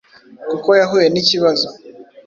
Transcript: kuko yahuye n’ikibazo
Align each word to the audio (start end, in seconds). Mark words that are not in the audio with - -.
kuko 0.49 0.69
yahuye 0.79 1.07
n’ikibazo 1.09 1.67